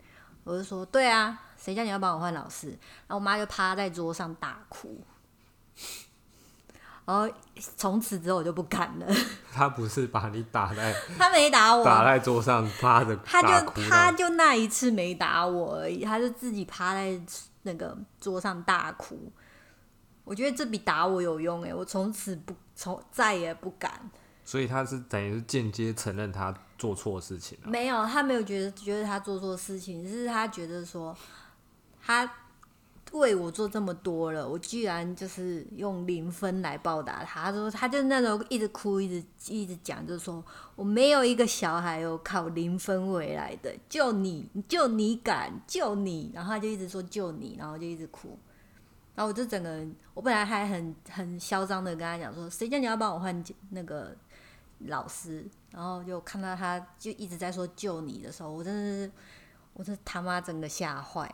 [0.45, 2.69] 我就说：“对啊，谁叫你要帮我换老师？”
[3.07, 5.05] 然后我妈就趴在桌上大哭。
[7.05, 7.29] 然后
[7.77, 9.07] 从此之后我就不敢了。
[9.53, 17.21] 他不是把你打在 他没打我，打在桌上趴着，他就他就那一次没打我而已，他就自己趴在
[17.63, 19.31] 那个桌上大哭。
[20.25, 24.11] 我觉得这比打我有用哎，我从此不从再也不敢。
[24.45, 27.71] 所以他是等于是间接承认他做错事情了。
[27.71, 31.17] 没有，他没有觉得觉得他做错事情，是他觉得说
[32.01, 32.31] 他。
[33.13, 37.43] 为我做这么多了，我居然就是用零分来报答他。
[37.43, 40.43] 他说，他就那时候一直哭，一直一直讲，就是说
[40.75, 48.39] 我没有一个小孩有考零分回来的，就你就你敢，就你，然后他就一直说就你，然后就一直哭。
[49.15, 54.17] 然后我就整个人，我本来还很很嚣张的跟他讲说，谁叫你要帮我换那个
[54.87, 55.49] 老师？
[55.71, 59.13] 然后就看到他就一直在说救你的时候，我真的是，
[59.73, 61.31] 我这他妈整个吓坏。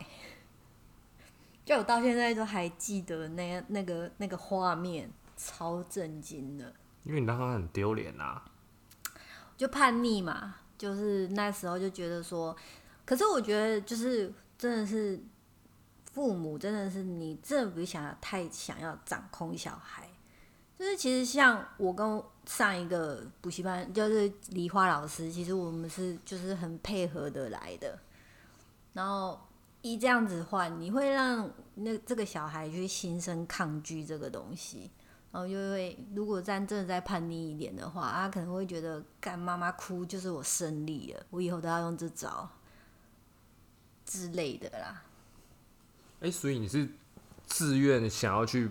[1.65, 6.73] 就我到现在都还记得那那个那个画面，超震惊的。
[7.03, 8.41] 因为你当时很丢脸呐。
[9.55, 12.55] 就叛逆嘛，就是那时候就觉得说，
[13.05, 15.21] 可是我觉得就是真的是
[16.13, 20.08] 父母真的是你真的不想要太想要掌控小孩，
[20.79, 27.99] 就是其实像我跟上一个补习班就是梨花老师，其实我们是就是很配合的来的，
[28.93, 29.39] 然后。
[29.81, 34.91] 一这样子换，你会让那这个小孩去心生抗拒这个东西，
[35.31, 42.49] 然后就会如果真的再叛逆一点的话，他可能会觉得干妈妈哭就是我胜利了，我以后都要用这招
[44.05, 45.01] 之类的啦。
[46.19, 46.85] 哎，所以你是
[47.45, 48.69] 自愿想要去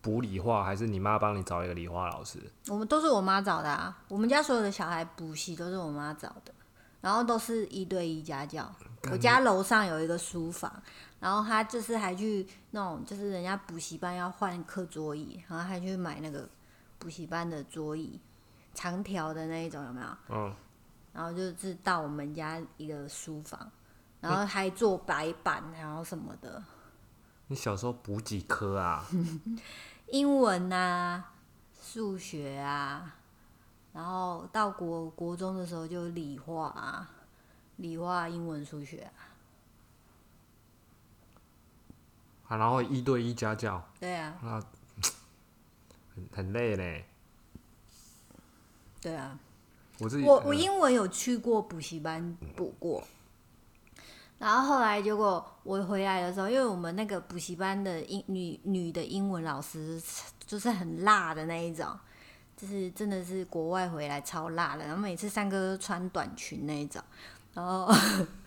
[0.00, 2.38] 补理化，还是你妈帮你找一个理化老师？
[2.68, 6.54] 我们都是我妈找的啊，我们家所有的小孩补习都是我妈找的。
[7.02, 8.70] 然后都是一对一家教，
[9.10, 10.70] 我家楼上有一个书房，
[11.18, 16.46] 然后他就是还去那种就是人家补习班要换课桌椅，然后还去买那个
[16.98, 18.20] 补习班的桌椅，
[18.74, 20.06] 长条的那一种有没有？
[20.28, 20.54] 嗯。
[21.14, 23.72] 然后就是到我们家一个书房，
[24.20, 26.62] 然后还做白板，然后什么的。
[27.46, 29.06] 你小时候补几科啊？
[30.10, 31.32] 英文啊，
[31.80, 33.16] 数学啊。
[33.92, 37.10] 然后到国国中的时候就理化啊，
[37.76, 39.10] 理化、英文、数学
[42.46, 43.82] 啊，然后一对一家教。
[43.98, 44.38] 对啊。
[44.42, 44.64] 啊，
[46.14, 47.04] 很很累嘞。
[49.00, 49.38] 对啊。
[49.98, 53.06] 我我我英文有去过补习班补过，
[54.40, 60.02] 然后后来结果我回来的时候，因为我们那个补习班的英女女的英文老师
[60.44, 61.86] 就是很辣的那一种。
[62.56, 67.02] 就是真的是国外回来超辣的，然后每次上课都穿短裙那一种，
[67.54, 67.90] 然后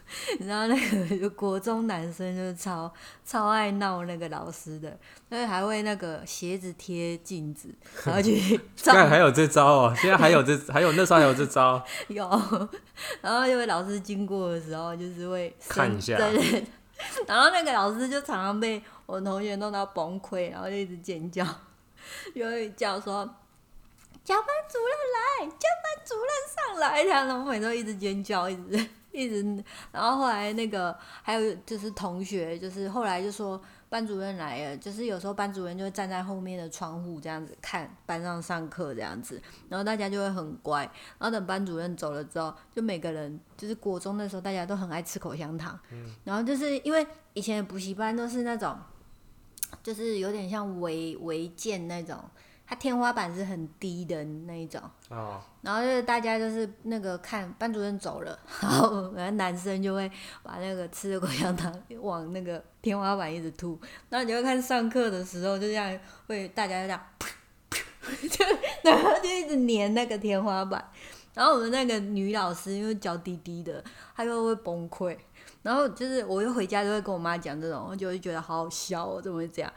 [0.46, 2.92] 然后那个 国中男生就是超
[3.26, 4.98] 超爱闹那个老师的，
[5.30, 7.70] 所以还会那个鞋子贴镜子，
[8.06, 8.40] 然后去。
[8.76, 11.84] 现在还有这招哦，现在还有这还有那时候还有这招。
[12.10, 12.70] 有，
[13.22, 16.66] 然后因为老师经过的时候就是会看一下，对对
[17.28, 21.44] 然后那个老师就常常被我同学弄到崩溃，然后就一直尖叫，
[22.36, 23.30] 就会叫说。
[24.24, 40.82] 教班主任来，教班主任上来，然后我每次一直尖叫，一直一直，然后后来那个还有就是同学，就是后来就说班主任来了，就是有时候班主任就会站在后面的窗户这样子看班上上课这样子，然后大家就会很乖，
[41.20, 45.80] 然后等班主任走了之后，就每个人就是国中的时候大家都很爱吃口香糖，
[46.24, 48.76] 然后就是因为以前的补习班都是那种，
[49.84, 52.18] 就是有点像违违建那种。
[52.66, 54.82] 它天花板是很低的那一种，
[55.62, 60.10] 然后就是大家就是那个看班主任走了， 然后然后男生就会
[60.42, 67.02] 把那个吃的口香糖 往那个天花板一直吐，然后你会看上课的时候就这样会大家就这样，
[68.32, 68.46] 就
[68.90, 70.84] 然后就一直粘那个天花板。
[71.34, 73.84] 然后我们那个女老师因为脚低低的，
[74.16, 75.18] 她又会崩溃。
[75.64, 79.74] 然后就是我又回家就会跟我妈讲这种，我就会觉得好好笑哦，怎么会这样？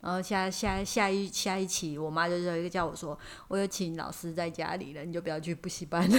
[0.00, 6.18] 然后下下下一下一期，我妈就一个叫我说，我有请老师在家里了，你就不要去补习班了。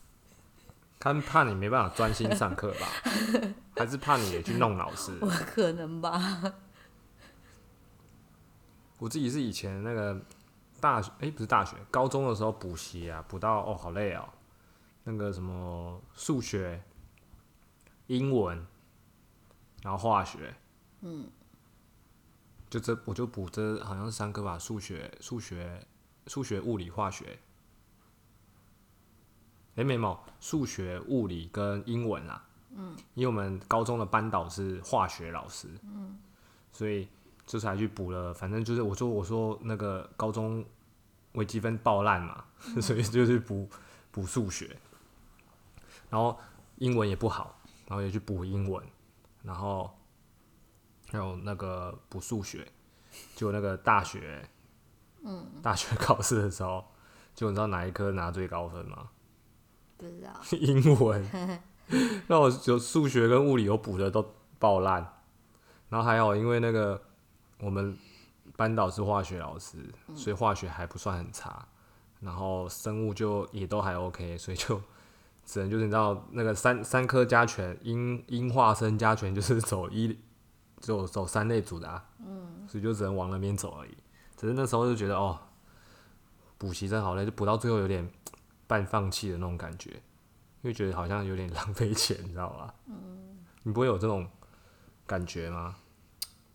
[0.98, 2.86] 看怕你没办法专心上课吧？
[3.76, 5.16] 还是怕你也去弄老师？
[5.22, 6.54] 我可能吧。
[8.98, 10.20] 我自己是以前那个
[10.78, 14.28] 大学，哎，不是大学，高中的时候补习啊，补到哦好累哦，
[15.04, 16.82] 那个什么数学。
[18.08, 18.66] 英文，
[19.84, 20.52] 然后化学，
[21.02, 21.30] 嗯，
[22.70, 25.84] 就这我就补这好像是三科吧，数学、数学、
[26.28, 27.38] 数学、物理、化学。
[29.74, 36.18] 哎，没有，数学、物理跟英文啦，嗯，因为我们高中的班导是化学老师，嗯，
[36.72, 37.08] 所以
[37.44, 38.32] 就是还去补了。
[38.32, 40.64] 反正就是我说我说那个高中
[41.32, 42.44] 微积分爆烂嘛，
[42.80, 43.68] 所以就是补
[44.10, 44.76] 补数学，
[46.08, 46.38] 然后
[46.76, 47.56] 英文也不好。
[47.86, 48.86] 然后也去补英文，
[49.42, 49.92] 然后
[51.10, 52.66] 还有那个补数学，
[53.34, 54.48] 就那个大学，
[55.24, 56.84] 嗯，大学考试的时候，
[57.34, 59.08] 就你知道哪一科拿最高分吗？
[59.96, 60.30] 不知道。
[60.56, 61.60] 英文。
[62.28, 65.20] 那我就数学跟物理我补的都爆烂，
[65.88, 67.02] 然后还有，因为那个
[67.58, 67.96] 我们
[68.56, 69.78] 班导是化学老师，
[70.14, 71.66] 所以化学还不算很差，
[72.20, 74.80] 然后生物就也都还 OK， 所以就。
[75.42, 80.16] 只能就是你知道那个三三科加权，英英化生加权就是走一，
[80.80, 83.96] 就走三类组的啊，嗯，所以就只能往那边走而已。
[84.36, 85.38] 只是那时候就觉得哦，
[86.58, 88.10] 补习真好累，就补到最后有点
[88.66, 89.90] 半放弃的那种感觉，
[90.62, 92.74] 因为觉得好像有点浪费钱，你知道吧？
[92.86, 94.26] 嗯，你不会有这种
[95.06, 95.76] 感觉吗？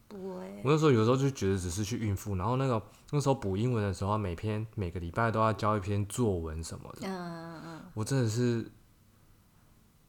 [0.07, 0.61] 不会。
[0.63, 8.69] 我那时候有时候就觉得只是去应付，然后那个那时候补英文的时候，每篇每个礼拜都要交一篇作文什么的，嗯嗯嗯，我真的是。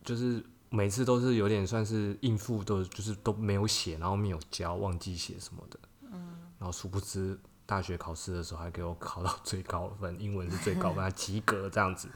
[0.05, 0.41] 就是
[0.77, 5.79] 每次都是有点算是应付，都就是都没有写，然后没有交，忘记写什么的。
[6.03, 6.37] 嗯。
[6.59, 12.09] 然后殊不知大学考试的时候还给我考到最高分，英文是最高分，及格这样子。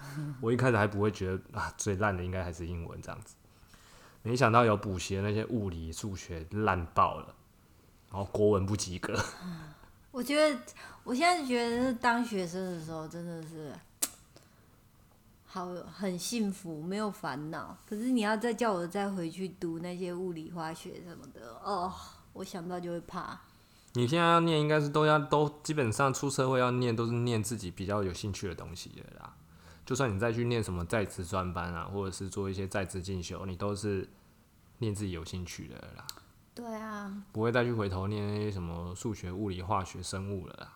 [0.42, 3.34] 我一开始还不会觉得啊，最烂的应该还是英文这样子。
[4.20, 7.34] 没想到有补习的那些物理、数学烂爆了，
[8.12, 9.18] 然后国文不及格。
[10.12, 10.58] 我觉得
[11.02, 13.72] 我现在觉得是当学生的时候真的是。
[15.52, 17.76] 好，很幸福，没有烦恼。
[17.84, 21.92] 可是你要再叫我再回去读那些物理、化学什么的，哦，
[22.34, 23.36] 我想到就会怕。
[23.94, 29.34] 你现在要念，应该是都要都基本上出社会要念，都是念自己比较有兴趣的东西的啦。
[29.84, 34.08] 就算你再去念什么在职专班啊，或者是做一些在职进修，你都是
[34.78, 36.06] 念自己有兴趣的啦。
[36.54, 37.12] 对啊。
[37.32, 40.74] 不会再去回头念那些什么数学、物理、化学、生物了啦。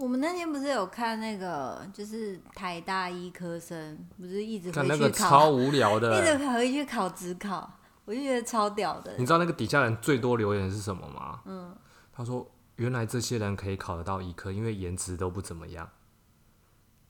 [0.00, 7.70] 我们那天不是有看那个，就是台大医科生，不是一直回去考，超无聊的， 一直回去考职考，
[8.06, 9.14] 我就觉得超屌的。
[9.18, 11.40] 你知道那个底下人最多留言是什么吗？
[11.44, 11.76] 嗯，
[12.14, 15.90] 他说原来这些人可以考得到医科，因为颜值都不怎么样。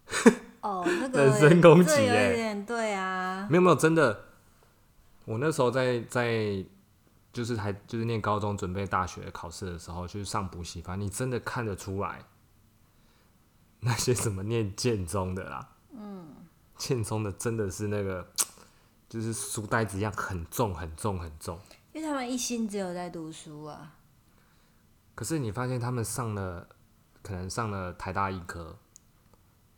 [0.61, 4.25] 哦，那个人身攻击耶，对啊，没有没有，真的，
[5.27, 6.65] 我那时候在在
[7.33, 12.25] 就是还就是念高中准备大学考试的时候，就是上补习班，你真的看得出来。
[13.83, 16.29] 那些什么念剑宗的啦，嗯，
[16.77, 18.31] 剑宗的真的是那个，
[19.09, 21.59] 就是书呆子一样，很重很重很重。
[21.95, 23.97] 因为他们一心只有在读书啊。
[25.15, 26.69] 可是你发现他们上了，
[27.23, 28.79] 可能上了台大医科，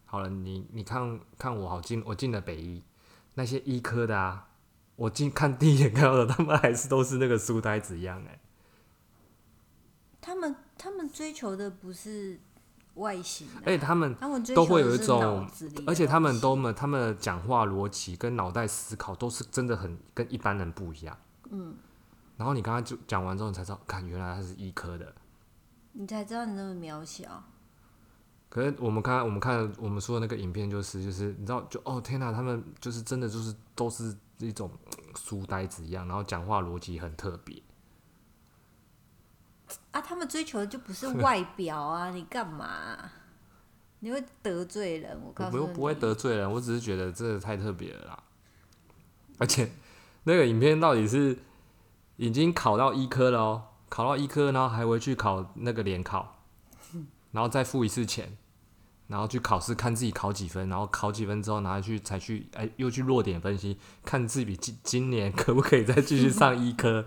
[0.04, 2.82] 好了，你你看看我好进，我进了北医，
[3.34, 4.48] 那些医科的啊，
[4.96, 8.40] 我进看第一眼看到的，他们还是都是那个书呆子一样哎。
[10.20, 12.40] 他们他们追求的不是。
[12.94, 14.14] 外形，而且他们
[14.54, 15.48] 都会有一种，
[15.86, 21.16] 而且他们都们他们的讲话逻辑跟脑袋思考都是真的很跟一般人不一样。
[21.50, 21.74] 嗯，
[22.36, 25.14] 然后你刚刚就讲完之后，你才知道，看原来他是医科的，
[25.92, 27.42] 你才知道你那么渺小。
[28.48, 34.70] 可是我们看我们看我们说的那个影片，就是就是你知道，就哦天哪，他们就是真的就是都是一种
[35.14, 37.62] 书呆子一样，然后讲话逻辑很特别。
[39.90, 42.10] 啊，他们追求的就不是外 表啊！
[42.10, 43.10] 你干嘛？
[44.00, 45.66] 你会得罪人，我告诉你。
[45.66, 48.22] 不不会得罪人，我只是觉得这太特别了啦。
[49.38, 49.70] 而且
[50.24, 51.38] 那个影片到底是
[52.16, 56.42] 已经考到医科了哦，考到医科，然后还回去考那个联考，
[57.32, 58.36] 然后再付一次钱，
[59.06, 67.06] 然后去考试看自己考几分，然后考几分之后拿去才去哎，又去弱点分析，看自己今今年可不可以再继续上医科。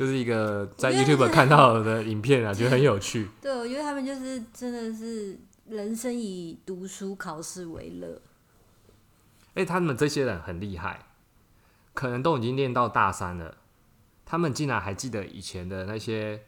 [0.00, 3.28] 就是一个在 YouTube 看到的影片啊， 觉得很有趣。
[3.42, 5.38] 对，我觉得他们就是真的是
[5.68, 8.18] 人生以读书考试为乐。
[9.52, 11.04] 哎、他们这些人很厉害，
[11.92, 13.58] 可能都已经练到大三了，
[14.24, 16.44] 他们竟然还记得以前的那些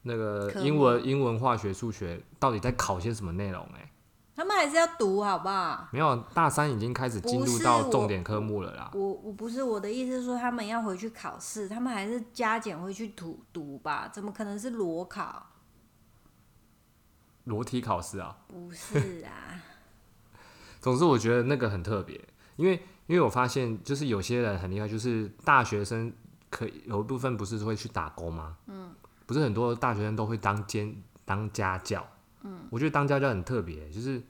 [0.00, 3.90] 那个英文、英文、化学、数学到底在考些什么内容、哎，
[4.36, 5.88] 他们还是要读，好不好？
[5.90, 8.90] 没有，大三已经开始进入到重点科目了啦。
[8.92, 14.10] 我我不是我的意思是说，他们要回去考试，他们还是加减回去读读吧？
[14.12, 15.46] 怎么可能是裸考？
[17.44, 19.56] 裸体考试啊，不是啊，
[20.82, 22.20] 总之我觉得那个很特别，
[22.56, 22.74] 因为
[23.06, 26.12] 因为我发现就是有些人很厉害，就是大学生
[26.50, 28.58] 可以有一部分不是会去打工吗？
[28.66, 32.06] 嗯，不是很多大学生都会当兼当家教。
[32.42, 34.22] 嗯，我觉得当家教很特别，就是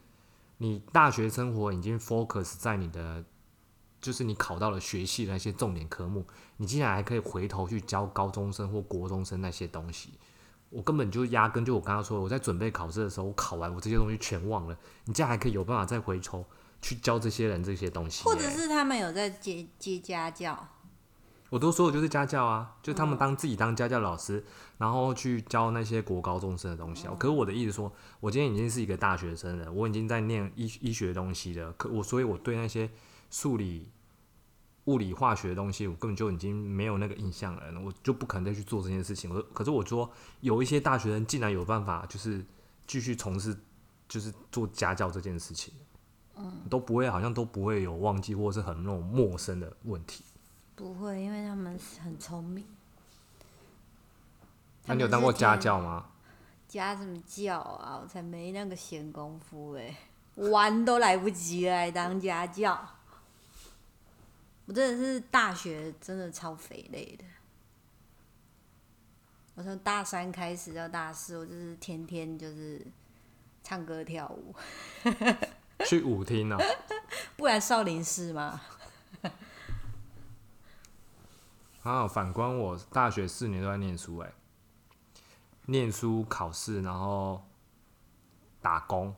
[0.59, 3.25] 你大学生活已经 focus 在你的，
[4.01, 6.27] 就是你考到了学系的那些重点科目，
[6.57, 10.11] 你竟然还可以回头去教高中生或国中生那些东西。
[10.69, 16.45] 我根本就压根就我刚刚说，我在准备考试的时候，我考完我这些东西全忘了，你竟然还可以有办法再回头
[16.83, 20.69] 去教这些人这些东西耶、或者是他们有在接接家教，
[21.49, 24.45] 我都说我就是家教啊，就他们当自己当家教老师，
[24.79, 27.15] 然后去教那些国高中生的东西啊。
[27.19, 32.91] 可是我的意思说，我今天已经是一个大学生了，我已经在念医医学的东西了，可我所以我对那些
[33.31, 33.89] 数理、
[34.87, 39.33] 物理、化学的东西，我根本就已经没有那个印象了，我就不可能再去做这件事情。
[39.33, 42.45] 我可是我说有一些大学生竟然有办法，就是
[42.89, 43.57] 继续从事，
[44.09, 45.73] 就是做家教这件事情，
[46.37, 50.25] 嗯，都不会好像都不会有忘记或是很那种陌生的问题。
[50.77, 52.65] 不会，因为他们很聪明。
[54.85, 55.57] 那你有当过家？
[55.57, 56.07] 教吗？
[56.69, 57.99] 家什么教啊？
[58.03, 59.97] 我才没那个闲工夫哎、
[60.35, 62.89] 玩都来不及了，还当家教。
[64.67, 67.25] 我真的是大学真的超肥累的。
[69.55, 72.87] 我从大三开始到大四，我就是天天就是
[73.65, 74.55] 唱歌跳舞，
[75.87, 76.59] 去舞厅哦、
[77.37, 78.61] 不然少林寺嘛。
[81.87, 84.35] 啊，反观我大学四年都在念书、欸，
[85.67, 87.41] 念书、考试，然后
[88.61, 89.15] 打工，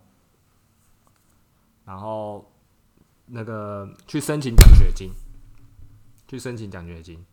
[1.87, 2.53] 然后
[3.25, 5.11] 那个去申请奖学金，
[6.27, 7.25] 去申请奖学金，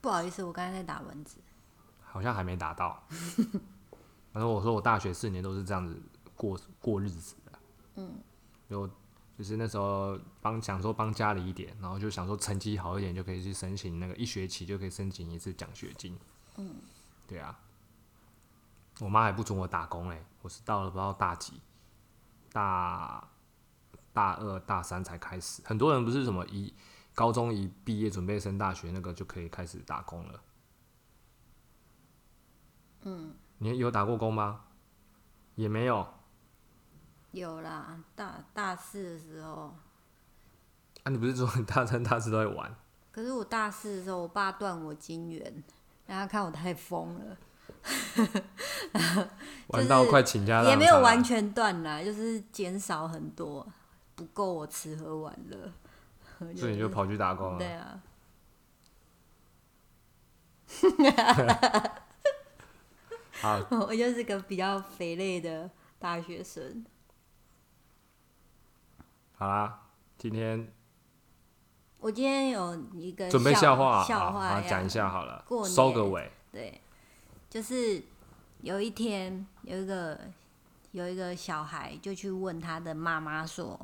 [0.00, 1.38] 不好意思，我刚才在打蚊子。
[2.02, 3.00] 好像还没打到。
[4.32, 5.96] 反正我说我大学四年都是这样子
[6.34, 7.52] 过过日子的，
[7.94, 8.18] 嗯，
[8.68, 8.90] 就
[9.38, 16.18] 就是那时候帮想说帮家里一点，然后就想说成绩好一点就可以去申请那个一学期就可以申请一次奖学金，
[16.56, 16.74] 嗯，
[17.28, 17.56] 对啊，
[18.98, 21.60] 我妈还不准我打工嘞，我是到了不知道大几，
[22.50, 23.28] 大
[24.12, 26.74] 大二大三才开始，很多人不是什么一
[27.14, 30.40] 高中一毕业准备升大学那个就可以开始打工了。
[33.02, 34.64] 嗯你有打过工吗？
[35.54, 36.17] 也没有。
[37.32, 39.74] 有啦，大大四的时候，
[41.02, 42.74] 啊，你不是说你大三、大四都在玩？
[43.10, 45.64] 可是我大四的时候，我爸断我金元，
[46.06, 47.36] 让他看我太疯了，
[49.68, 53.66] 玩到快请假了也没有完全断啦，就是减少很多，
[54.14, 55.72] 不够我吃喝玩乐。
[56.56, 57.58] 所以你就跑去打工了。
[57.58, 58.00] 对啊，
[63.42, 65.68] 好，我就是个比较肥累的
[65.98, 66.84] 大学生。
[69.40, 69.82] 好啦，
[70.18, 70.68] 今天
[72.00, 76.28] 我今天有一个准备笑话，笑话讲一下好了过，年收个尾。
[76.50, 76.80] 对，
[77.48, 78.02] 就是
[78.62, 80.18] 有一天有一个
[80.90, 83.78] 有一个小孩就去问他的妈妈说：“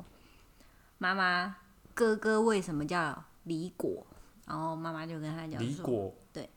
[0.99, 1.55] 妈妈，
[1.93, 4.05] 哥哥为什么叫李果？”
[4.45, 6.49] 然后妈妈就跟他讲说，李果对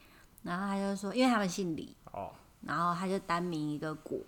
[0.42, 2.32] 然后他就说，因为他们姓李，哦，
[2.62, 4.18] 然后他就单名一个果。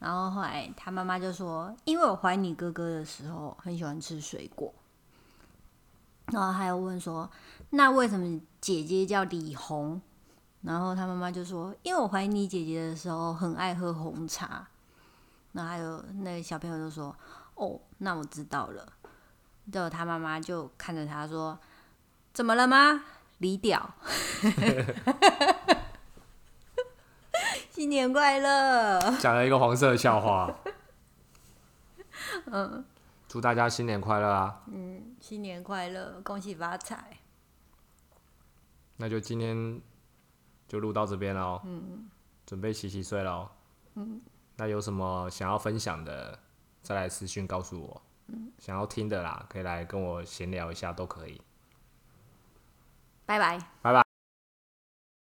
[0.00, 4.74] 然后后来他妈妈就说：“因为我怀你哥哥的时候很喜欢吃水果。”
[6.32, 7.30] 然后还有问说
[7.70, 10.00] ：“那为什么姐姐叫李红？”
[10.62, 14.66] 然后他妈妈就说：“因为我怀你姐姐的时候很爱喝红茶。”
[15.52, 17.14] 那还有那个小朋友就说
[17.56, 18.92] ：“哦，那我知道了。”
[19.70, 21.58] 结果他妈妈就看着他说
[22.32, 23.04] ：“怎么了吗？
[23.38, 23.94] 李屌。
[27.80, 29.00] ”新年快乐！
[29.18, 30.54] 讲了一个黄色的笑话。
[32.52, 32.84] 嗯，
[33.26, 34.62] 祝大家新年快乐啊！
[34.66, 37.16] 嗯，新年快乐，恭喜发财！
[38.98, 39.80] 那就今天
[40.68, 41.62] 就录到这边喽。
[41.64, 42.10] 嗯，
[42.44, 43.48] 准备洗洗睡喽。
[43.94, 44.20] 嗯，
[44.56, 46.38] 那有什么想要分享的，
[46.82, 48.02] 再来私讯告诉我。
[48.26, 51.40] 嗯，想要听的啦，可以来跟我闲聊一下，都可以。
[53.24, 53.58] 拜拜。
[53.80, 54.09] 拜拜。